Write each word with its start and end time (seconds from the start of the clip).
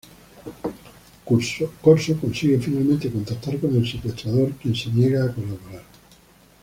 Corso 1.23 1.73
consigue 1.83 2.57
finalmente 2.57 3.11
contactar 3.11 3.59
con 3.59 3.75
el 3.75 3.87
secuestrador, 3.87 4.51
quien 4.53 4.73
se 4.73 4.89
niega 4.89 5.25
a 5.25 5.31
colaborar. 5.31 5.83